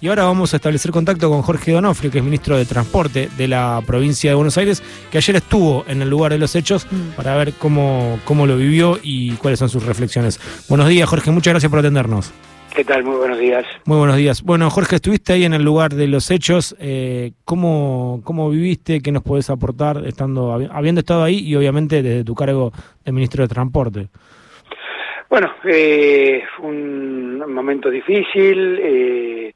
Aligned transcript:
Y 0.00 0.06
ahora 0.06 0.26
vamos 0.26 0.52
a 0.54 0.58
establecer 0.58 0.92
contacto 0.92 1.28
con 1.28 1.42
Jorge 1.42 1.72
Donofrio, 1.72 2.12
que 2.12 2.18
es 2.18 2.24
ministro 2.24 2.56
de 2.56 2.64
Transporte 2.64 3.28
de 3.36 3.48
la 3.48 3.82
provincia 3.84 4.30
de 4.30 4.36
Buenos 4.36 4.56
Aires, 4.56 4.80
que 5.10 5.18
ayer 5.18 5.34
estuvo 5.34 5.84
en 5.88 6.00
el 6.02 6.08
lugar 6.08 6.30
de 6.30 6.38
los 6.38 6.54
hechos 6.54 6.86
Mm. 6.88 7.16
para 7.16 7.34
ver 7.36 7.54
cómo, 7.58 8.20
cómo 8.24 8.46
lo 8.46 8.56
vivió 8.56 8.96
y 9.02 9.32
cuáles 9.38 9.58
son 9.58 9.68
sus 9.68 9.84
reflexiones. 9.84 10.38
Buenos 10.68 10.86
días, 10.88 11.08
Jorge, 11.08 11.32
muchas 11.32 11.52
gracias 11.54 11.68
por 11.68 11.80
atendernos. 11.80 12.32
¿Qué 12.76 12.84
tal? 12.84 13.02
Muy 13.02 13.16
buenos 13.16 13.40
días. 13.40 13.66
Muy 13.86 13.98
buenos 13.98 14.16
días. 14.16 14.40
Bueno, 14.44 14.70
Jorge, 14.70 14.94
estuviste 14.94 15.32
ahí 15.32 15.44
en 15.44 15.54
el 15.54 15.64
lugar 15.64 15.92
de 15.92 16.06
los 16.06 16.30
hechos. 16.30 16.76
eh, 16.78 17.32
¿cómo, 17.44 18.20
¿Cómo 18.22 18.48
viviste? 18.50 19.00
¿Qué 19.00 19.10
nos 19.10 19.24
podés 19.24 19.50
aportar 19.50 20.04
estando 20.06 20.52
habi- 20.56 20.68
habiendo 20.72 21.00
estado 21.00 21.24
ahí 21.24 21.40
y 21.40 21.56
obviamente 21.56 22.04
desde 22.04 22.22
tu 22.22 22.36
cargo 22.36 22.70
de 23.04 23.10
ministro 23.10 23.42
de 23.42 23.48
Transporte? 23.48 24.06
Bueno, 25.28 25.50
eh, 25.64 26.42
fue 26.56 26.66
un 26.68 27.52
momento 27.52 27.90
difícil, 27.90 28.78
eh, 28.80 29.54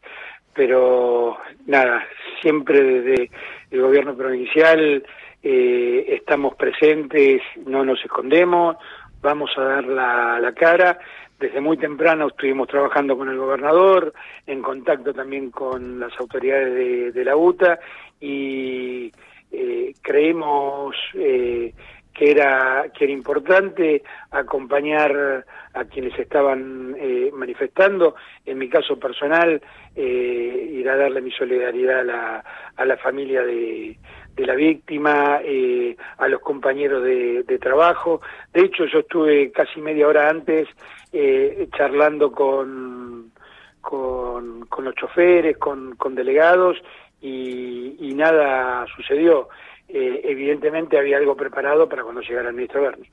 pero 0.55 1.39
nada, 1.67 2.07
siempre 2.41 2.83
desde 2.83 3.31
el 3.71 3.81
gobierno 3.81 4.17
provincial 4.17 5.05
eh, 5.43 6.05
estamos 6.09 6.55
presentes, 6.57 7.43
no 7.67 7.85
nos 7.85 8.03
escondemos, 8.05 8.77
vamos 9.21 9.51
a 9.57 9.63
dar 9.63 9.85
la, 9.85 10.41
la 10.41 10.53
cara. 10.53 10.99
Desde 11.39 11.61
muy 11.61 11.77
temprano 11.77 12.29
estuvimos 12.29 12.69
trabajando 12.69 13.17
con 13.19 13.29
el 13.29 13.37
gobernador, 13.37 14.13
en 14.47 14.63
contacto 14.63 15.13
también 15.13 15.51
con 15.51 15.99
las 15.99 16.13
autoridades 16.21 16.73
de, 16.75 17.13
de 17.13 17.25
la 17.25 17.37
UTA 17.37 17.81
y 18.21 19.11
eh, 19.51 19.93
creemos 20.01 20.95
eh, 21.15 21.75
que 22.13 22.31
era 22.31 22.85
que 22.97 23.05
era 23.05 23.13
importante 23.13 24.03
acompañar 24.31 25.45
a 25.75 25.85
quienes 25.85 26.19
estaban 26.19 26.95
eh, 26.99 27.31
manifestando. 27.33 28.15
En 28.45 28.59
mi 28.59 28.69
caso 28.69 28.99
personal, 28.99 29.61
eh, 29.97 30.71
ir 30.73 30.89
a 30.89 30.97
darle 30.97 31.21
mi 31.23 31.31
solidaridad 31.31 32.01
a 32.01 32.05
la, 32.05 32.45
a 32.77 32.85
la 32.85 32.97
familia 32.99 33.43
de, 33.43 33.97
de 34.35 34.47
la 34.47 34.55
víctima, 34.55 35.41
eh, 35.43 35.97
a 36.19 36.29
los 36.29 36.41
compañeros 36.41 37.03
de, 37.03 37.43
de 37.45 37.59
trabajo. 37.59 38.21
De 38.53 38.63
hecho, 38.63 38.85
yo 38.87 39.01
estuve 39.01 39.51
casi 39.51 39.81
media 39.81 40.07
hora 40.09 40.29
antes 40.29 40.69
eh, 41.13 41.69
charlando 41.77 42.33
con, 42.33 43.33
con, 43.81 44.67
con 44.67 44.85
los 44.85 44.95
choferes, 44.95 45.57
con, 45.57 45.97
con 45.97 46.15
delegados 46.15 46.77
y, 47.21 47.97
y 47.99 48.15
nada 48.15 48.85
sucedió. 48.95 49.49
Eh, 49.95 50.23
evidentemente 50.25 50.99
había 50.99 51.19
algo 51.19 51.37
preparado 51.37 51.87
para 51.87 52.03
cuando 52.03 52.23
llegara 52.23 52.49
el 52.49 52.55
ministro 52.55 52.81
Berni. 52.81 53.07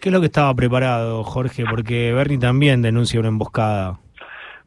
¿Qué 0.00 0.08
es 0.08 0.12
lo 0.12 0.18
que 0.18 0.26
estaba 0.26 0.52
preparado, 0.52 1.22
Jorge? 1.22 1.64
Porque 1.70 2.12
Bernie 2.12 2.38
también 2.38 2.82
denuncia 2.82 3.20
una 3.20 3.28
emboscada. 3.28 4.00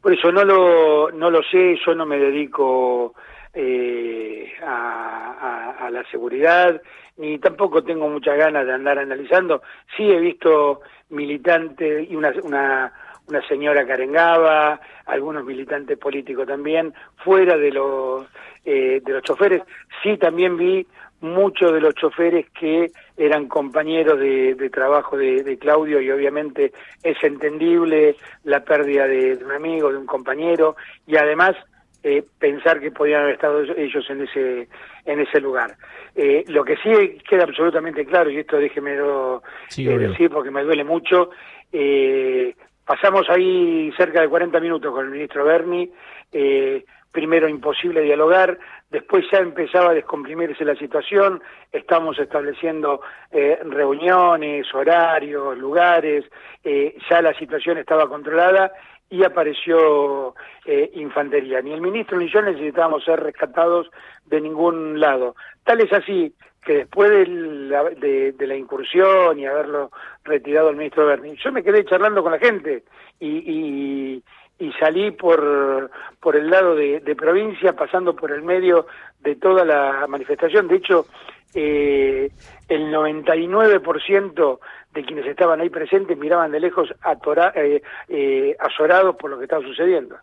Por 0.00 0.14
eso 0.14 0.32
no 0.32 0.44
lo, 0.44 1.10
no 1.10 1.30
lo 1.30 1.42
sé, 1.42 1.76
yo 1.84 1.94
no 1.94 2.06
me 2.06 2.18
dedico 2.18 3.12
eh, 3.52 4.50
a, 4.64 5.74
a- 5.78 5.86
a 5.86 5.90
la 5.90 6.04
seguridad, 6.10 6.80
ni 7.18 7.38
tampoco 7.38 7.82
tengo 7.84 8.08
muchas 8.08 8.38
ganas 8.38 8.64
de 8.64 8.72
andar 8.72 8.98
analizando. 8.98 9.60
Sí 9.96 10.04
he 10.10 10.18
visto 10.20 10.80
militantes 11.10 12.08
y 12.10 12.16
una, 12.16 12.32
una, 12.42 12.92
una 13.26 13.46
señora 13.48 13.84
que 13.84 13.92
arengaba, 13.92 14.80
algunos 15.06 15.44
militantes 15.44 15.98
políticos 15.98 16.46
también, 16.46 16.94
fuera 17.24 17.56
de 17.58 17.72
los, 17.72 18.26
eh, 18.64 19.02
de 19.04 19.12
los 19.12 19.22
choferes. 19.22 19.62
Sí 20.02 20.16
también 20.16 20.56
vi 20.56 20.86
muchos 21.20 21.72
de 21.72 21.80
los 21.80 21.94
choferes 21.94 22.46
que 22.50 22.90
eran 23.16 23.48
compañeros 23.48 24.18
de, 24.18 24.54
de 24.54 24.70
trabajo 24.70 25.16
de, 25.16 25.42
de 25.42 25.58
Claudio 25.58 26.00
y 26.00 26.10
obviamente 26.10 26.72
es 27.02 27.16
entendible 27.22 28.16
la 28.44 28.64
pérdida 28.64 29.06
de, 29.06 29.36
de 29.36 29.44
un 29.44 29.52
amigo, 29.52 29.90
de 29.90 29.98
un 29.98 30.06
compañero 30.06 30.76
y 31.06 31.16
además 31.16 31.56
eh, 32.04 32.22
pensar 32.38 32.80
que 32.80 32.92
podían 32.92 33.22
haber 33.22 33.34
estado 33.34 33.62
ellos 33.62 34.08
en 34.08 34.22
ese 34.22 34.68
en 35.04 35.20
ese 35.20 35.40
lugar. 35.40 35.76
Eh, 36.14 36.44
lo 36.48 36.64
que 36.64 36.76
sí 36.76 37.18
queda 37.28 37.44
absolutamente 37.44 38.04
claro, 38.04 38.30
y 38.30 38.38
esto 38.38 38.58
déjemelo 38.58 39.42
Sí, 39.68 39.88
eh, 39.88 39.98
decir 39.98 40.30
porque 40.30 40.50
me 40.50 40.62
duele 40.62 40.84
mucho, 40.84 41.30
eh, 41.72 42.54
pasamos 42.84 43.28
ahí 43.28 43.92
cerca 43.96 44.20
de 44.20 44.28
40 44.28 44.60
minutos 44.60 44.92
con 44.92 45.06
el 45.06 45.10
ministro 45.10 45.44
Berni, 45.44 45.90
eh, 46.32 46.84
primero 47.12 47.48
imposible 47.48 48.02
dialogar, 48.02 48.58
después 48.90 49.24
ya 49.30 49.38
empezaba 49.38 49.90
a 49.90 49.94
descomprimirse 49.94 50.64
la 50.64 50.76
situación, 50.76 51.42
estamos 51.72 52.18
estableciendo 52.18 53.00
eh, 53.30 53.58
reuniones, 53.64 54.66
horarios, 54.74 55.56
lugares, 55.58 56.24
eh, 56.64 56.96
ya 57.08 57.22
la 57.22 57.34
situación 57.34 57.78
estaba 57.78 58.08
controlada 58.08 58.72
y 59.10 59.24
apareció 59.24 60.34
eh, 60.66 60.90
infantería. 60.94 61.62
Ni 61.62 61.72
el 61.72 61.80
ministro 61.80 62.18
ni 62.18 62.30
yo 62.30 62.42
necesitábamos 62.42 63.04
ser 63.04 63.20
rescatados 63.20 63.90
de 64.26 64.40
ningún 64.40 65.00
lado. 65.00 65.34
Tal 65.64 65.80
es 65.80 65.92
así 65.92 66.34
que 66.64 66.74
después 66.78 67.10
de 67.10 67.26
la, 67.26 67.84
de, 67.84 68.34
la 68.46 68.54
incursión 68.54 69.38
y 69.38 69.46
haberlo 69.46 69.90
retirado 70.24 70.68
el 70.68 70.76
ministro 70.76 71.06
Berni, 71.06 71.36
yo 71.42 71.50
me 71.52 71.62
quedé 71.62 71.84
charlando 71.84 72.22
con 72.22 72.32
la 72.32 72.38
gente 72.38 72.84
y, 73.18 73.28
y, 73.28 74.22
y 74.58 74.72
salí 74.72 75.10
por, 75.12 75.90
por 76.20 76.36
el 76.36 76.50
lado 76.50 76.74
de, 76.74 77.00
provincia, 77.16 77.74
pasando 77.74 78.14
por 78.16 78.32
el 78.32 78.42
medio 78.42 78.86
de 79.20 79.36
toda 79.36 79.64
la 79.64 80.06
manifestación. 80.08 80.66
De 80.68 80.76
hecho, 80.76 81.06
eh, 81.54 82.30
el 82.68 82.92
99% 82.92 84.58
de 84.94 85.04
quienes 85.04 85.26
estaban 85.26 85.60
ahí 85.60 85.70
presentes 85.70 86.16
miraban 86.18 86.50
de 86.50 86.60
lejos 86.60 86.92
atora- 87.02 87.52
eh, 87.54 87.82
eh, 88.08 88.56
azorados 88.58 89.16
por 89.16 89.30
lo 89.30 89.38
que 89.38 89.44
estaba 89.44 89.62
sucediendo. 89.62 90.16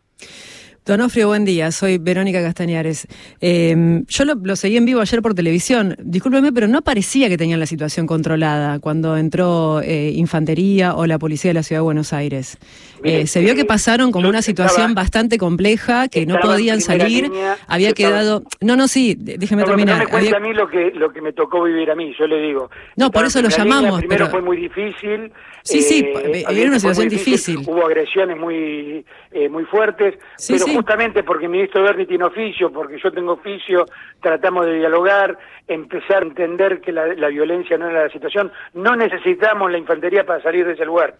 Donofrio, 0.85 1.27
buen 1.29 1.45
día. 1.45 1.71
Soy 1.71 1.97
Verónica 1.97 2.43
Castañares. 2.43 3.07
Eh, 3.41 4.03
yo 4.07 4.23
lo, 4.23 4.35
lo 4.35 4.55
seguí 4.55 4.77
en 4.77 4.85
vivo 4.85 5.01
ayer 5.01 5.19
por 5.23 5.33
televisión. 5.33 5.95
Discúlpeme, 5.97 6.51
pero 6.53 6.67
no 6.67 6.83
parecía 6.83 7.27
que 7.27 7.39
tenían 7.39 7.59
la 7.59 7.65
situación 7.65 8.05
controlada 8.05 8.77
cuando 8.77 9.17
entró 9.17 9.81
eh, 9.81 10.11
Infantería 10.13 10.93
o 10.93 11.07
la 11.07 11.17
Policía 11.17 11.49
de 11.49 11.55
la 11.55 11.63
Ciudad 11.63 11.79
de 11.79 11.85
Buenos 11.85 12.13
Aires. 12.13 12.59
Mire, 13.01 13.21
Eh, 13.21 13.27
se 13.27 13.39
vio 13.41 13.53
eh, 13.53 13.55
que 13.55 13.65
pasaron 13.65 14.11
como 14.11 14.29
una 14.29 14.43
situación 14.43 14.89
estaba- 14.91 15.01
bastante 15.01 15.39
compleja, 15.39 16.07
que 16.07 16.27
no 16.27 16.37
podían 16.39 16.79
salir. 16.81 17.23
línea, 17.29 17.57
había 17.67 17.89
estaba- 17.89 18.09
quedado. 18.11 18.43
No, 18.61 18.75
no, 18.75 18.87
sí, 18.87 19.15
déjeme 19.19 19.63
No, 19.63 19.69
terminar. 19.69 20.03
no 20.03 20.09
me 20.11 20.17
Había- 20.19 20.37
a 20.37 20.39
mí 20.39 20.53
lo 20.53 20.67
que, 20.69 20.91
lo 20.93 21.11
que 21.11 21.19
me 21.19 21.33
tocó 21.33 21.63
vivir 21.63 21.89
a 21.89 21.95
mí, 21.95 22.13
yo 22.17 22.27
le 22.27 22.39
digo. 22.41 22.69
No, 22.95 23.09
por 23.09 23.25
eso 23.25 23.41
lo 23.41 23.47
línea, 23.47 23.57
llamamos, 23.57 23.99
Primero 24.01 24.25
pero- 24.25 24.31
fue 24.31 24.41
muy 24.43 24.57
difícil. 24.57 25.11
eh, 25.25 25.31
Sí, 25.63 25.81
sí, 25.81 26.05
era 26.47 26.69
una 26.69 26.79
situación 26.79 27.09
difícil. 27.09 27.57
Hubo 27.65 27.87
agresiones 27.87 28.37
muy, 28.37 29.03
eh, 29.31 29.49
muy 29.49 29.63
fuertes, 29.65 30.13
Sí, 30.37 30.53
pero 30.53 30.65
sí. 30.65 30.74
Justamente 30.75 31.23
porque 31.23 31.45
el 31.45 31.51
ministro 31.51 31.83
Berni 31.83 32.05
tiene 32.05 32.25
oficio, 32.25 32.71
porque 32.71 32.99
yo 32.99 33.11
tengo 33.11 33.33
oficio, 33.33 33.85
tratamos 34.21 34.65
de 34.65 34.75
dialogar, 34.75 35.37
empezar 35.67 36.23
a 36.23 36.25
entender 36.25 36.81
que 36.81 36.91
la, 36.91 37.07
la 37.07 37.27
violencia 37.29 37.77
no 37.77 37.89
era 37.89 38.03
la 38.03 38.09
situación. 38.09 38.51
No 38.73 38.95
necesitamos 38.95 39.71
la 39.71 39.77
infantería 39.77 40.25
para 40.25 40.41
salir 40.41 40.65
de 40.65 40.73
ese 40.73 40.85
lugar. 40.85 41.15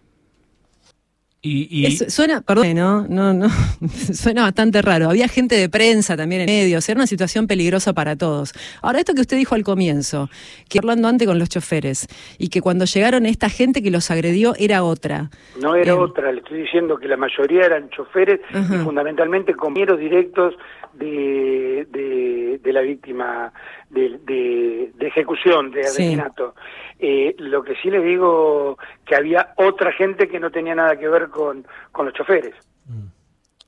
Y, 1.47 1.67
y- 1.69 1.85
Es- 1.85 2.11
suena, 2.11 2.41
perdón, 2.41 2.73
¿no? 2.73 3.06
No, 3.07 3.31
no, 3.35 3.47
suena 4.13 4.41
bastante 4.41 4.81
raro. 4.81 5.09
Había 5.11 5.28
gente 5.28 5.53
de 5.56 5.69
prensa 5.69 6.17
también 6.17 6.41
en 6.41 6.47
medios, 6.47 6.89
era 6.89 6.97
una 6.97 7.06
situación 7.06 7.45
peligrosa 7.45 7.94
para 7.94 8.16
todos. 8.16 8.51
Ahora, 8.81 8.97
esto 9.00 9.13
que 9.13 9.22
usted 9.22 9.38
dijo 9.38 9.53
al 9.53 9.63
comienzo, 9.63 10.28
que 10.67 10.79
hablando 10.79 11.07
antes 11.07 11.28
con 11.28 11.38
los 11.38 11.50
choferes, 11.50 12.07
y 12.39 12.47
que 12.50 12.61
cuando 12.61 12.85
llegaron 12.85 13.28
esta 13.28 13.50
gente 13.50 13.83
que 13.83 13.91
los 13.91 14.09
agredió 14.09 14.56
era 14.57 14.83
otra. 14.83 15.29
No 15.61 15.75
era 15.75 15.91
Eh, 15.91 15.95
otra, 15.95 16.31
le 16.31 16.39
estoy 16.39 16.61
diciendo 16.63 16.97
que 16.97 17.07
la 17.07 17.17
mayoría 17.17 17.66
eran 17.66 17.89
choferes 17.91 18.39
y 18.51 18.83
fundamentalmente 18.83 19.53
compañeros 19.53 20.00
directos 20.00 20.56
de, 20.94 21.85
de, 21.91 22.59
de 22.63 22.73
la 22.73 22.81
víctima 22.81 23.53
de, 23.90 24.19
de, 24.23 24.91
de 24.96 25.07
ejecución, 25.07 25.72
de 25.72 25.84
Sí. 25.84 25.90
asesinato. 26.03 26.56
Eh, 27.00 27.35
lo 27.40 27.63
que 27.63 27.75
sí 27.75 27.90
les 27.90 28.03
digo 28.03 28.78
que 29.06 29.16
había 29.16 29.53
otra 29.57 29.91
gente 29.91 30.28
que 30.28 30.40
no 30.40 30.50
tenía 30.51 30.75
nada 30.75 30.97
que 30.97 31.07
ver 31.07 31.29
con, 31.29 31.66
con 31.91 32.06
los 32.06 32.13
choferes. 32.13 32.56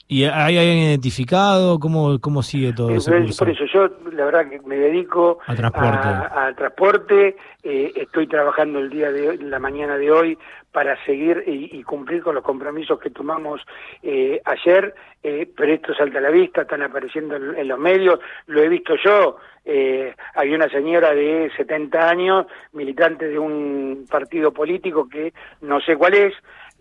¿Y 0.09 0.23
hay 0.23 0.57
alguien 0.57 0.77
identificado? 0.77 1.79
¿Cómo, 1.79 2.19
cómo 2.19 2.41
sigue 2.41 2.71
todo 2.73 2.87
Entonces, 2.89 3.13
curso? 3.23 3.39
por 3.45 3.49
eso 3.49 3.65
yo 3.73 4.11
la 4.11 4.25
verdad 4.25 4.49
que 4.49 4.59
me 4.61 4.77
dedico 4.77 5.39
Al 5.45 5.57
transporte. 5.57 6.07
a- 6.07 6.53
transporte, 6.55 7.35
eh, 7.63 7.91
estoy 7.95 8.27
trabajando 8.27 8.79
el 8.79 8.89
día 8.89 9.11
de 9.11 9.29
hoy, 9.29 9.37
la 9.39 9.59
mañana 9.59 9.97
de 9.97 10.09
hoy 10.11 10.37
para 10.71 10.95
seguir 11.05 11.43
y, 11.47 11.77
y 11.77 11.83
cumplir 11.83 12.21
con 12.21 12.35
los 12.35 12.43
compromisos 12.43 12.99
que 12.99 13.09
tomamos 13.09 13.61
eh, 14.03 14.41
ayer, 14.45 14.93
eh, 15.23 15.49
pero 15.57 15.73
esto 15.73 15.93
salta 15.93 16.19
a 16.19 16.21
la 16.21 16.29
vista, 16.29 16.61
están 16.61 16.83
apareciendo 16.83 17.35
en, 17.35 17.57
en 17.57 17.67
los 17.67 17.79
medios, 17.79 18.19
lo 18.45 18.61
he 18.61 18.69
visto 18.69 18.93
yo, 19.03 19.37
eh, 19.65 20.13
había 20.35 20.55
una 20.55 20.69
señora 20.69 21.13
de 21.13 21.51
70 21.57 22.09
años, 22.09 22.45
militante 22.73 23.27
de 23.27 23.39
un 23.39 24.05
partido 24.09 24.53
político 24.53 25.09
que 25.09 25.33
no 25.61 25.81
sé 25.81 25.95
cuál 25.97 26.13
es, 26.13 26.33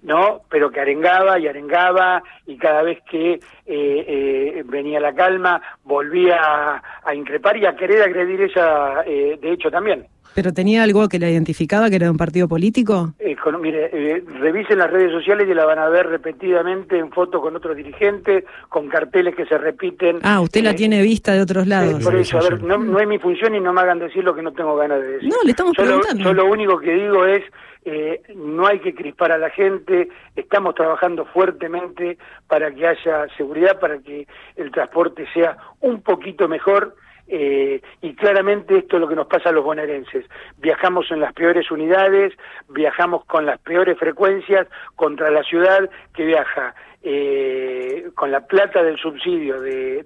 ¿no? 0.03 0.43
Pero 0.51 0.71
que 0.71 0.81
arengaba 0.81 1.39
y 1.39 1.49
arengaba 1.49 2.23
y 2.47 2.57
cada 2.57 2.83
vez 2.83 3.03
que 3.11 3.35
eh, 3.35 3.41
eh, 3.67 4.63
venía 4.65 5.01
la 5.01 5.15
calma 5.15 5.61
volvía 5.85 6.39
a, 6.41 6.83
a 7.05 7.15
increpar 7.15 7.57
y 7.57 7.67
a 7.67 7.77
querer 7.77 8.03
agredir 8.03 8.43
ella, 8.43 9.03
eh, 9.07 9.39
de 9.41 9.53
hecho, 9.53 9.71
también. 9.71 10.07
¿Pero 10.35 10.53
tenía 10.53 10.83
algo 10.83 11.09
que 11.09 11.19
le 11.19 11.31
identificaba 11.31 11.89
que 11.89 11.97
era 11.97 12.07
de 12.07 12.11
un 12.11 12.17
partido 12.17 12.49
político? 12.49 13.13
Eh, 13.19 13.37
con- 13.37 13.61
mire, 13.61 13.91
eh, 13.93 14.23
revisen 14.41 14.79
las 14.79 14.91
redes 14.91 15.11
sociales 15.13 15.49
y 15.51 15.55
la 15.55 15.65
van 15.65 15.79
a 15.79 15.89
ver 15.89 16.07
repetidamente 16.09 16.99
en 16.99 17.11
fotos 17.11 17.41
con 17.41 17.57
otros 17.57 17.77
dirigentes, 17.77 18.45
con 18.69 18.89
carteles 18.89 19.35
que 19.35 19.47
se 19.47 19.57
repiten. 19.59 20.19
Ah, 20.23 20.41
usted 20.41 20.63
la 20.63 20.71
Eh, 20.71 20.75
tiene 20.75 21.03
vista 21.03 21.33
de 21.33 21.41
otros 21.41 21.65
eh, 21.67 21.69
lados. 21.69 22.05
por 22.05 22.15
eso, 22.17 22.39
a 22.39 22.43
ver, 22.43 22.63
no, 22.63 22.77
no 22.79 22.99
es 23.01 23.07
mi 23.09 23.19
función 23.19 23.55
y 23.55 23.61
no 23.61 23.73
me 23.73 23.81
hagan 23.81 23.99
decir 23.99 24.23
lo 24.25 24.35
que 24.35 24.43
no 24.43 24.53
tengo 24.53 24.77
ganas 24.77 25.01
de 25.01 25.09
decir. 25.13 25.29
No, 25.31 25.37
le 25.45 25.51
estamos 25.51 25.73
yo 25.77 25.85
lo, 25.85 25.89
preguntando. 26.01 26.23
yo 26.25 26.33
lo 26.35 26.47
único 26.47 26.79
que 26.79 26.93
digo 26.93 27.25
es, 27.25 27.43
eh, 27.85 28.21
no 28.35 28.67
hay 28.67 28.81
que 28.81 28.95
crispar 28.95 29.31
a 29.33 29.39
la 29.39 29.51
gente, 29.51 30.09
estamos 30.35 30.75
trabajando 30.75 31.25
fuertemente 31.27 32.19
para 32.49 32.71
que 32.75 32.87
haya 32.87 33.27
seguridad, 33.37 33.79
para 33.79 33.99
que 33.99 34.27
el 34.57 34.71
transporte 34.71 35.25
sea 35.33 35.57
un 35.81 36.03
poquito 36.03 36.49
mejor. 36.49 36.97
Eh, 37.29 37.81
y 38.03 38.15
claramente 38.15 38.79
esto 38.79 38.97
es 38.97 39.01
lo 39.01 39.09
que 39.09 39.17
nos 39.17 39.27
pasa 39.27 39.49
a 39.49 39.53
los 39.53 39.65
bonaerenses. 39.65 40.25
Viajamos 40.59 41.11
en 41.11 41.21
las 41.21 41.33
peores 41.33 41.71
unidades, 41.71 42.33
viajamos 42.69 43.25
con 43.25 43.47
las 43.47 43.59
peores 43.61 43.99
frecuencias 43.99 44.69
contra 44.95 45.31
la 45.31 45.43
ciudad 45.43 45.91
que 46.15 46.25
viaja 46.25 46.75
eh, 47.09 48.09
con 48.17 48.33
la 48.33 48.47
plata 48.47 48.83
del 48.83 48.97
subsidio 48.99 49.61
de, 49.61 50.05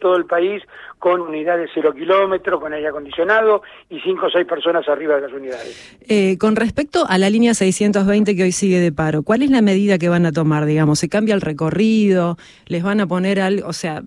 todo 0.00 0.16
el 0.16 0.24
país, 0.24 0.60
con 0.98 1.20
unidades 1.20 1.70
cero 1.72 1.92
kilómetros, 1.94 2.60
con 2.60 2.72
aire 2.72 2.88
acondicionado 2.88 3.62
y 3.88 4.00
cinco 4.00 4.26
o 4.26 4.30
seis 4.30 4.46
personas 4.46 4.88
arriba 4.88 5.14
de 5.14 5.20
las 5.20 5.32
unidades. 5.32 5.98
Eh, 6.08 6.38
con 6.38 6.56
respecto 6.56 7.04
a 7.08 7.18
la 7.18 7.30
línea 7.30 7.54
620 7.54 8.34
que 8.34 8.42
hoy 8.42 8.52
sigue 8.52 8.80
de 8.80 8.90
paro, 8.90 9.22
¿cuál 9.22 9.42
es 9.42 9.50
la 9.50 9.62
medida 9.62 9.98
que 9.98 10.08
van 10.08 10.26
a 10.26 10.32
tomar? 10.32 10.64
Digamos, 10.64 10.98
¿se 10.98 11.08
cambia 11.08 11.36
el 11.36 11.40
recorrido? 11.40 12.36
¿Les 12.66 12.82
van 12.82 13.00
a 13.00 13.06
poner 13.06 13.40
algo? 13.40 13.68
O 13.68 13.72
sea, 13.72 14.02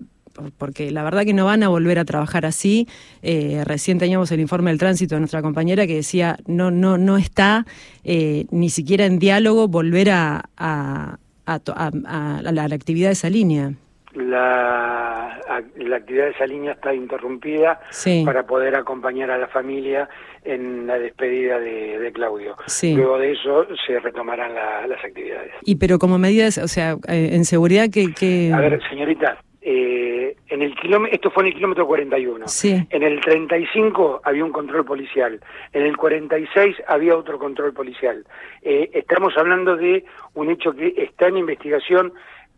porque 0.58 0.90
la 0.90 1.02
verdad 1.02 1.24
que 1.24 1.32
no 1.34 1.44
van 1.44 1.62
a 1.62 1.68
volver 1.68 1.98
a 1.98 2.04
trabajar 2.04 2.44
así. 2.46 2.86
Eh, 3.22 3.62
recién 3.64 3.98
teníamos 3.98 4.30
el 4.32 4.40
informe 4.40 4.70
del 4.70 4.78
tránsito 4.78 5.14
de 5.14 5.20
nuestra 5.20 5.42
compañera 5.42 5.86
que 5.86 5.94
decía 5.96 6.36
no 6.46 6.70
no 6.70 6.98
no 6.98 7.16
está 7.16 7.66
eh, 8.04 8.46
ni 8.50 8.68
siquiera 8.70 9.06
en 9.06 9.18
diálogo 9.18 9.68
volver 9.68 10.10
a, 10.10 10.44
a, 10.56 11.18
la, 11.46 12.52
la 12.68 12.74
actividad 12.74 13.08
de 13.08 13.12
esa 13.12 13.30
línea. 13.30 13.72
La, 14.14 15.40
la 15.76 15.96
actividad 15.96 16.26
de 16.26 16.30
esa 16.30 16.46
línea 16.46 16.72
está 16.72 16.94
interrumpida 16.94 17.80
Sí. 17.90 18.22
para 18.24 18.44
poder 18.46 18.76
acompañar 18.76 19.30
a 19.30 19.38
la 19.38 19.48
familia 19.48 20.08
en 20.44 20.86
la 20.86 20.98
despedida 20.98 21.58
de, 21.58 21.98
de 21.98 22.12
Claudio. 22.12 22.56
Sí. 22.66 22.94
Luego 22.94 23.18
de 23.18 23.32
eso 23.32 23.66
se 23.86 23.98
retomarán 24.00 24.54
la- 24.54 24.86
las 24.86 25.04
actividades. 25.04 25.50
Y 25.62 25.76
pero 25.76 25.98
como 25.98 26.18
medidas, 26.18 26.58
o 26.58 26.68
sea, 26.68 26.92
eh, 27.08 27.30
en 27.32 27.44
seguridad 27.44 27.88
que... 27.90 28.12
que... 28.14 28.52
A 28.54 28.60
ver, 28.60 28.80
señorita, 28.88 29.38
eh, 29.66 30.36
en 30.48 30.60
el 30.60 30.74
kilómetro, 30.74 31.14
esto 31.14 31.30
fue 31.30 31.44
en 31.44 31.46
el 31.48 31.54
kilómetro 31.54 31.86
41. 31.86 32.46
Sí. 32.48 32.86
En 32.90 33.02
el 33.02 33.18
35 33.22 34.20
había 34.22 34.44
un 34.44 34.52
control 34.52 34.84
policial. 34.84 35.40
En 35.72 35.86
el 35.86 35.96
46 35.96 36.76
había 36.86 37.16
otro 37.16 37.38
control 37.38 37.72
policial. 37.72 38.26
Eh, 38.60 38.90
estamos 38.92 39.32
hablando 39.38 39.74
de 39.74 40.04
un 40.34 40.50
hecho 40.50 40.72
que 40.74 40.92
está 40.98 41.28
en 41.28 41.38
investigación. 41.38 42.12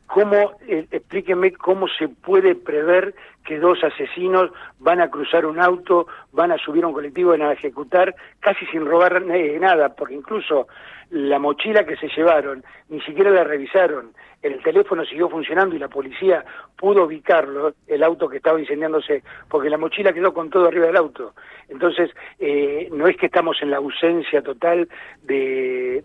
¿Cómo, 0.06 0.52
eh, 0.66 0.86
explíqueme 0.90 1.52
cómo 1.52 1.88
se 1.88 2.08
puede 2.08 2.54
prever 2.54 3.14
que 3.44 3.58
dos 3.58 3.82
asesinos 3.82 4.50
van 4.78 5.00
a 5.00 5.10
cruzar 5.10 5.46
un 5.46 5.60
auto, 5.60 6.06
van 6.32 6.52
a 6.52 6.58
subir 6.58 6.84
a 6.84 6.88
un 6.88 6.94
colectivo, 6.94 7.30
van 7.30 7.42
a 7.42 7.52
ejecutar 7.52 8.14
casi 8.40 8.66
sin 8.66 8.84
robar 8.84 9.22
eh, 9.30 9.58
nada? 9.60 9.94
Porque 9.94 10.14
incluso 10.14 10.68
la 11.10 11.38
mochila 11.38 11.84
que 11.84 11.96
se 11.96 12.08
llevaron 12.08 12.64
ni 12.88 13.00
siquiera 13.02 13.30
la 13.30 13.44
revisaron. 13.44 14.12
El 14.42 14.62
teléfono 14.62 15.04
siguió 15.04 15.28
funcionando 15.28 15.74
y 15.74 15.78
la 15.78 15.88
policía 15.88 16.44
pudo 16.76 17.04
ubicarlo, 17.04 17.74
el 17.86 18.02
auto 18.02 18.28
que 18.28 18.36
estaba 18.36 18.60
incendiándose, 18.60 19.22
porque 19.48 19.70
la 19.70 19.78
mochila 19.78 20.12
quedó 20.12 20.32
con 20.32 20.50
todo 20.50 20.68
arriba 20.68 20.86
del 20.86 20.96
auto. 20.96 21.34
Entonces, 21.68 22.10
eh, 22.38 22.88
no 22.92 23.08
es 23.08 23.16
que 23.16 23.26
estamos 23.26 23.56
en 23.62 23.70
la 23.70 23.78
ausencia 23.78 24.42
total 24.42 24.88
de, 25.22 26.02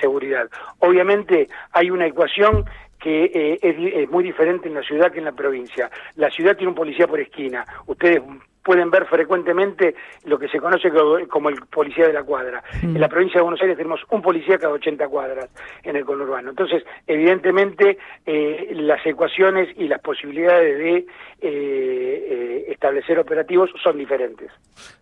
seguridad. 0.00 0.48
Obviamente 0.78 1.48
hay 1.72 1.90
una 1.90 2.06
ecuación 2.06 2.64
que 3.00 3.24
eh, 3.34 3.58
es, 3.62 3.76
es 4.04 4.10
muy 4.10 4.22
diferente 4.24 4.68
en 4.68 4.74
la 4.74 4.82
ciudad 4.82 5.10
que 5.10 5.18
en 5.18 5.24
la 5.24 5.32
provincia. 5.32 5.90
La 6.16 6.30
ciudad 6.30 6.56
tiene 6.56 6.68
un 6.70 6.74
policía 6.76 7.06
por 7.06 7.18
esquina. 7.20 7.64
Ustedes 7.86 8.20
pueden 8.62 8.90
ver 8.90 9.06
frecuentemente 9.06 9.94
lo 10.24 10.38
que 10.38 10.46
se 10.48 10.60
conoce 10.60 10.90
co- 10.90 11.18
como 11.30 11.48
el 11.48 11.56
policía 11.72 12.06
de 12.06 12.12
la 12.12 12.22
cuadra. 12.22 12.62
Mm. 12.82 12.94
En 12.94 13.00
la 13.00 13.08
provincia 13.08 13.38
de 13.38 13.42
Buenos 13.42 13.60
Aires 13.62 13.76
tenemos 13.78 14.00
un 14.10 14.20
policía 14.20 14.58
cada 14.58 14.74
80 14.74 15.08
cuadras 15.08 15.48
en 15.82 15.96
el 15.96 16.04
conurbano. 16.04 16.50
Entonces, 16.50 16.84
evidentemente, 17.06 17.96
eh, 18.26 18.68
las 18.74 19.04
ecuaciones 19.06 19.68
y 19.78 19.88
las 19.88 20.00
posibilidades 20.02 20.78
de 20.78 20.96
eh, 20.98 21.06
eh, 21.40 22.64
establecer 22.68 23.18
operativos 23.18 23.70
son 23.82 23.96
diferentes. 23.96 24.50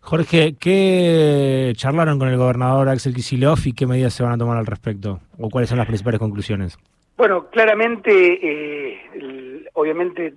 Jorge, 0.03 0.55
¿qué 0.59 1.73
charlaron 1.77 2.21
con 2.21 2.29
el 2.29 2.37
gobernador 2.37 2.89
Axel 2.89 3.13
Kicillof 3.13 3.67
y 3.67 3.73
qué 3.73 3.87
medidas 3.89 4.15
se 4.15 4.23
van 4.23 4.33
a 4.35 4.39
tomar 4.39 4.57
al 4.57 4.67
respecto? 4.67 5.19
¿O 5.37 5.51
cuáles 5.51 5.69
son 5.69 5.79
las 5.79 5.87
principales 5.89 6.21
conclusiones? 6.21 6.79
Bueno, 7.19 7.49
claramente, 7.51 8.11
eh, 8.13 9.67
obviamente, 9.73 10.33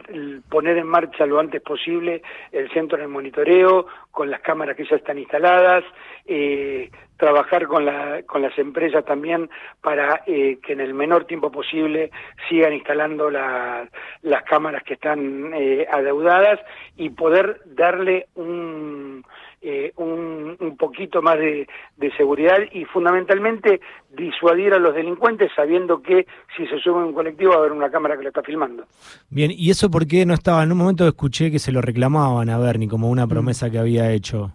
poner 0.50 0.78
en 0.80 0.88
marcha 0.88 1.28
lo 1.28 1.39
antes 1.39 1.62
posible 1.62 2.24
el 2.51 2.72
centro 2.72 2.98
de 2.98 3.06
monitoreo 3.07 3.86
con 4.10 4.31
las 4.31 4.42
cámaras 4.42 4.75
que 4.75 4.86
ya 4.86 4.95
están 4.95 5.19
instaladas, 5.19 5.83
eh, 6.25 6.89
trabajar 7.18 7.68
con, 7.68 7.86
la- 7.86 8.24
con 8.24 8.42
las 8.42 8.57
empresas 8.57 9.06
también 9.06 9.48
para 9.80 10.24
eh, 10.25 10.57
que 10.63 10.74
en 10.74 10.81
el 10.81 10.95
menor 10.95 11.25
tiempo 11.25 11.51
posible 11.51 12.10
sigan 12.50 12.74
instalando 12.74 13.30
la- 13.30 13.88
las 14.24 14.42
cámaras 14.45 14.81
que 14.81 14.95
están 14.95 15.51
eh, 15.54 15.86
adeudadas 15.88 16.60
y 16.98 17.12
poder 17.12 17.62
darle 17.66 18.25
un, 18.34 19.24
eh, 19.62 19.94
un, 19.98 20.58
un 20.60 20.78
poquito 20.78 21.22
más 21.22 21.38
de, 21.38 21.68
de 21.98 22.12
seguridad 22.18 22.58
y 22.72 22.86
fundamentalmente 22.86 23.80
disuadir 24.10 24.74
a 24.74 24.80
los 24.80 24.96
delincuentes 24.96 25.52
sabiendo 25.56 26.02
que 26.02 26.25
si 26.58 26.66
se 26.68 26.80
sube 26.80 27.02
a 27.02 27.06
un 27.06 27.13
colectivo 27.13 27.52
va 27.52 27.58
a 27.58 27.60
haber 27.60 27.72
una 27.72 27.92
cámara 27.92 28.18
que 28.18 28.24
lo 28.24 28.30
está 28.30 28.42
filmando. 28.42 28.86
Bien, 29.30 29.52
¿y 29.54 29.69
eso 29.69 29.92
por 29.92 30.08
qué 30.08 30.25
no 30.25 30.34
estaba? 30.34 30.63
En 30.63 30.72
un 30.72 30.78
momento 30.80 31.08
escuché 31.08 31.52
que 31.52 31.60
se 31.60 31.72
lo 31.72 31.81
reclamaban 31.81 32.50
a 32.50 32.58
Bernie 32.58 32.88
como 32.88 33.10
una 33.10 33.28
promesa 33.28 33.69
que 33.69 33.78
había 33.78 34.12
hecho. 34.12 34.52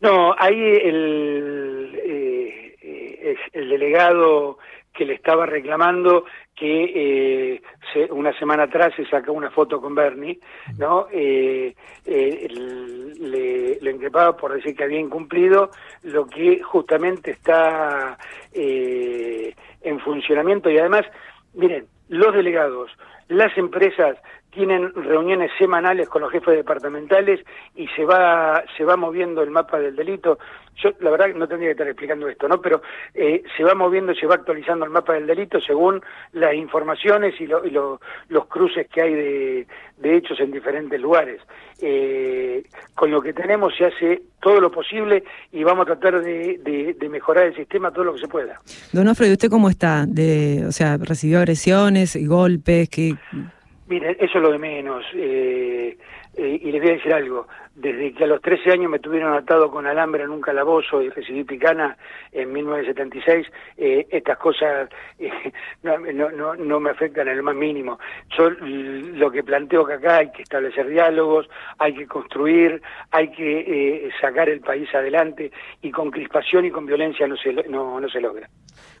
No, 0.00 0.34
ahí 0.38 0.58
el, 0.58 2.00
eh, 2.04 2.76
eh, 2.82 3.36
el 3.52 3.68
delegado 3.68 4.58
que 4.92 5.04
le 5.04 5.14
estaba 5.14 5.46
reclamando 5.46 6.24
que 6.54 7.54
eh, 7.54 8.08
una 8.10 8.36
semana 8.38 8.64
atrás 8.64 8.92
se 8.96 9.06
sacó 9.06 9.32
una 9.32 9.50
foto 9.50 9.80
con 9.80 9.94
Bernie, 9.94 10.38
¿no? 10.78 11.06
Eh, 11.12 11.74
eh, 12.04 12.48
le, 12.50 13.78
le 13.80 13.90
increpaba 13.90 14.36
por 14.36 14.52
decir 14.52 14.76
que 14.76 14.84
había 14.84 15.00
incumplido 15.00 15.70
lo 16.02 16.26
que 16.26 16.62
justamente 16.62 17.30
está 17.30 18.18
eh, 18.52 19.54
en 19.82 20.00
funcionamiento 20.00 20.70
y 20.70 20.78
además, 20.78 21.06
miren, 21.54 21.86
los 22.08 22.34
delegados, 22.34 22.90
las 23.30 23.56
empresas 23.56 24.16
tienen 24.50 24.92
reuniones 24.94 25.50
semanales 25.58 26.08
con 26.08 26.22
los 26.22 26.32
jefes 26.32 26.56
departamentales 26.56 27.38
y 27.76 27.86
se 27.94 28.04
va 28.04 28.64
se 28.76 28.84
va 28.84 28.96
moviendo 28.96 29.42
el 29.42 29.50
mapa 29.50 29.78
del 29.78 29.94
delito. 29.94 30.38
Yo 30.82 30.90
la 31.00 31.10
verdad 31.10 31.28
no 31.36 31.46
tendría 31.46 31.68
que 31.68 31.72
estar 31.72 31.86
explicando 31.86 32.28
esto, 32.28 32.48
¿no? 32.48 32.60
Pero 32.60 32.82
eh, 33.14 33.42
se 33.56 33.62
va 33.62 33.74
moviendo, 33.74 34.12
se 34.14 34.26
va 34.26 34.34
actualizando 34.34 34.84
el 34.84 34.90
mapa 34.90 35.12
del 35.12 35.26
delito 35.28 35.60
según 35.60 36.00
las 36.32 36.54
informaciones 36.54 37.40
y, 37.40 37.46
lo- 37.46 37.64
y 37.64 37.70
lo- 37.70 38.00
los 38.28 38.46
cruces 38.46 38.88
que 38.88 39.02
hay 39.02 39.14
de, 39.14 39.66
de 39.98 40.16
hechos 40.16 40.40
en 40.40 40.50
diferentes 40.50 41.00
lugares. 41.00 41.40
Eh, 41.82 42.64
con 42.94 43.10
lo 43.10 43.20
que 43.22 43.32
tenemos 43.32 43.74
se 43.76 43.86
hace 43.86 44.22
todo 44.40 44.60
lo 44.60 44.70
posible 44.70 45.22
y 45.52 45.62
vamos 45.64 45.82
a 45.88 45.94
tratar 45.96 46.22
de, 46.22 46.58
de- 46.58 47.08
mejorar 47.08 47.46
el 47.46 47.54
sistema 47.56 47.90
todo 47.92 48.04
lo 48.04 48.14
que 48.14 48.20
se 48.20 48.28
pueda. 48.28 48.60
Don 48.92 49.06
¿y 49.26 49.32
usted 49.32 49.48
cómo 49.50 49.68
está? 49.68 50.04
De, 50.06 50.64
o 50.66 50.72
sea, 50.72 50.96
¿recibió 50.96 51.38
agresiones 51.38 52.16
y 52.16 52.26
golpes? 52.26 52.88
Que 53.30 53.59
Miren, 53.90 54.16
eso 54.20 54.38
es 54.38 54.42
lo 54.42 54.52
de 54.52 54.58
menos. 54.58 55.04
eh, 55.14 55.98
eh, 56.36 56.60
y 56.62 56.70
les 56.70 56.80
voy 56.80 56.90
a 56.92 56.94
decir 56.94 57.12
algo. 57.12 57.48
Desde 57.74 58.12
que 58.12 58.22
a 58.22 58.26
los 58.28 58.40
13 58.40 58.70
años 58.70 58.88
me 58.90 59.00
tuvieron 59.00 59.32
atado 59.34 59.68
con 59.70 59.84
alambre 59.86 60.22
en 60.22 60.30
un 60.30 60.40
calabozo 60.40 61.02
y 61.02 61.08
recibí 61.10 61.42
picana 61.42 61.96
en 62.30 62.52
1976, 62.52 63.46
eh, 63.76 64.06
estas 64.10 64.38
cosas 64.38 64.88
eh, 65.18 65.30
no, 65.82 65.98
no, 65.98 66.30
no, 66.30 66.54
no 66.54 66.78
me 66.80 66.90
afectan 66.90 67.26
en 67.26 67.34
el 67.38 67.42
más 67.42 67.56
mínimo. 67.56 67.98
Yo 68.38 68.48
lo 68.50 69.28
que 69.32 69.42
planteo 69.42 69.84
que 69.84 69.94
acá 69.94 70.18
hay 70.18 70.30
que 70.30 70.42
establecer 70.42 70.86
diálogos, 70.88 71.48
hay 71.78 71.94
que 71.94 72.06
construir, 72.06 72.80
hay 73.10 73.32
que 73.32 74.08
sacar 74.20 74.48
el 74.48 74.60
país 74.60 74.88
adelante 74.94 75.50
y 75.82 75.90
con 75.90 76.12
crispación 76.12 76.64
y 76.64 76.70
con 76.70 76.86
violencia 76.86 77.26
no 77.26 77.36
se, 77.36 77.52
lo- 77.52 77.64
no, 77.64 78.00
no 78.00 78.08
se 78.08 78.20
logra. 78.20 78.48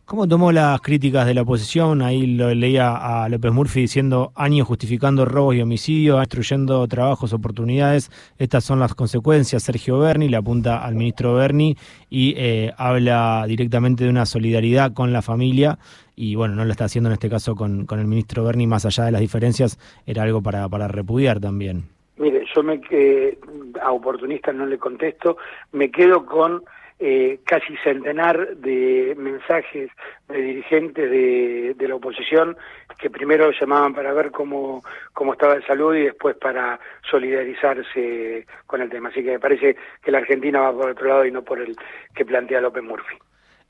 ¿Cómo 0.04 0.26
tomó 0.26 0.50
las 0.50 0.80
críticas 0.80 1.24
de 1.26 1.34
la 1.34 1.42
oposición? 1.42 2.02
Ahí 2.02 2.26
lo 2.26 2.52
leía 2.52 2.96
a 2.96 3.28
López 3.28 3.52
Murphy 3.52 3.82
diciendo 3.82 4.32
años 4.34 4.66
justificando 4.80 5.26
robos 5.26 5.56
y 5.56 5.60
homicidios, 5.60 6.20
destruyendo 6.20 6.88
trabajos, 6.88 7.34
oportunidades. 7.34 8.10
Estas 8.38 8.64
son 8.64 8.80
las 8.80 8.94
consecuencias. 8.94 9.62
Sergio 9.62 9.98
Berni 9.98 10.30
le 10.30 10.38
apunta 10.38 10.82
al 10.82 10.94
ministro 10.94 11.34
Berni 11.34 11.76
y 12.08 12.32
eh, 12.38 12.72
habla 12.78 13.44
directamente 13.46 14.04
de 14.04 14.10
una 14.10 14.24
solidaridad 14.24 14.94
con 14.94 15.12
la 15.12 15.20
familia. 15.20 15.78
Y 16.16 16.34
bueno, 16.34 16.54
no 16.54 16.64
lo 16.64 16.70
está 16.70 16.86
haciendo 16.86 17.10
en 17.10 17.12
este 17.12 17.28
caso 17.28 17.54
con, 17.54 17.86
el 17.90 18.06
ministro 18.06 18.42
Berni, 18.42 18.66
más 18.66 18.86
allá 18.86 19.04
de 19.04 19.12
las 19.12 19.20
diferencias, 19.20 19.78
era 20.06 20.22
algo 20.22 20.40
para, 20.40 20.66
para 20.70 20.88
repudiar 20.88 21.40
también. 21.40 21.84
Mire, 22.16 22.46
yo 22.54 22.62
me 22.62 22.80
eh, 22.90 23.38
a 23.82 23.92
oportunistas 23.92 24.54
no 24.54 24.64
le 24.64 24.78
contesto, 24.78 25.36
me 25.72 25.90
quedo 25.90 26.24
con 26.24 26.62
eh, 27.02 27.40
casi 27.46 27.74
centenar 27.82 28.56
de 28.56 29.14
mensajes 29.16 29.90
de 30.28 30.42
dirigentes 30.42 31.10
de, 31.10 31.74
de, 31.74 31.88
la 31.88 31.94
oposición 31.94 32.58
que 32.98 33.08
primero 33.08 33.50
llamaban 33.58 33.94
para 33.94 34.12
ver 34.12 34.30
cómo, 34.30 34.82
cómo 35.14 35.32
estaba 35.32 35.54
el 35.54 35.66
salud 35.66 35.94
y 35.96 36.02
después 36.02 36.36
para 36.36 36.78
solidarizarse 37.10 38.46
con 38.66 38.82
el 38.82 38.90
tema. 38.90 39.08
Así 39.08 39.24
que 39.24 39.30
me 39.30 39.40
parece 39.40 39.76
que 40.02 40.10
la 40.10 40.18
Argentina 40.18 40.60
va 40.60 40.72
por 40.72 40.90
otro 40.90 41.08
lado 41.08 41.24
y 41.24 41.32
no 41.32 41.42
por 41.42 41.58
el 41.58 41.74
que 42.14 42.26
plantea 42.26 42.60
López 42.60 42.82
Murphy. 42.82 43.16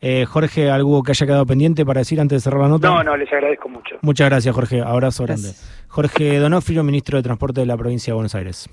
Eh, 0.01 0.25
Jorge, 0.25 0.69
¿algo 0.69 1.03
que 1.05 1.13
haya 1.13 1.27
quedado 1.27 1.47
pendiente 1.47 1.87
para 1.87 2.01
decir 2.01 2.21
antes 2.21 2.37
de 2.37 2.41
cerrar 2.41 2.63
la 2.63 2.69
nota? 2.69 2.89
No, 2.89 3.05
no, 3.05 3.17
les 3.17 3.33
agradezco 3.33 3.69
mucho. 3.69 3.97
Muchas 4.01 4.29
gracias, 4.29 4.53
Jorge. 4.53 4.81
Abrazo 4.81 5.25
grande. 5.25 5.51
Jorge 5.89 6.39
Donofrio, 6.39 6.83
ministro 6.83 7.19
de 7.19 7.23
Transporte 7.23 7.61
de 7.61 7.67
la 7.67 7.77
provincia 7.77 8.13
de 8.13 8.15
Buenos 8.15 8.35
Aires. 8.35 8.69